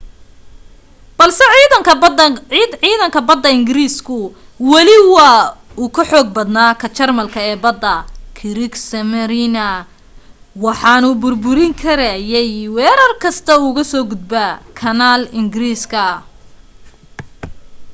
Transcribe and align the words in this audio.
balse 1.17 1.45
ciidanka 1.53 1.93
badda 3.27 3.49
ingiriisku 3.57 4.17
weli 4.71 4.95
wuu 5.07 5.89
ka 5.95 6.03
xoog 6.09 6.27
badnaa 6.37 6.71
ka 6.81 6.87
jarmalka 6.95 7.39
ee 7.51 7.57
badda 7.65 7.93
kriegsmarine 8.37 9.67
waxaanu 10.63 11.09
burburin 11.21 11.73
karayay 11.81 12.51
weerar 12.75 13.11
kasta 13.23 13.51
oo 13.57 13.65
uga 13.71 13.83
soo 13.91 14.05
gudba 14.11 14.43
kanaal 14.79 15.21
ingiriiska 15.39 16.03